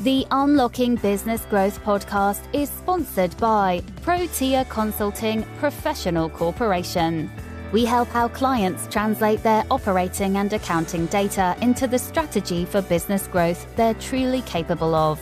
[0.00, 7.30] The Unlocking Business Growth podcast is sponsored by Protea Consulting Professional Corporation.
[7.70, 13.26] We help our clients translate their operating and accounting data into the strategy for business
[13.26, 15.20] growth they're truly capable of.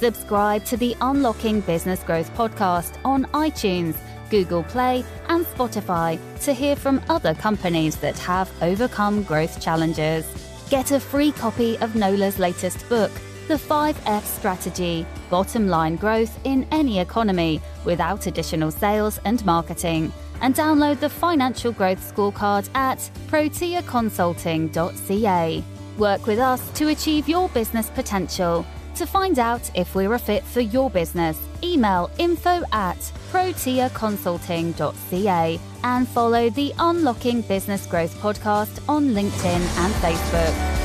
[0.00, 3.94] Subscribe to the Unlocking Business Growth podcast on iTunes,
[4.30, 10.26] Google Play, and Spotify to hear from other companies that have overcome growth challenges.
[10.70, 13.12] Get a free copy of Nola's latest book,
[13.48, 20.12] The 5F Strategy Bottom Line Growth in Any Economy, without additional sales and marketing.
[20.42, 25.64] And download the Financial Growth Scorecard at proteaconsulting.ca.
[25.96, 30.44] Work with us to achieve your business potential to find out if we're a fit
[30.44, 32.98] for your business, email info at
[33.32, 40.77] proteaconsulting.ca and follow the Unlocking Business Growth podcast on LinkedIn and Facebook.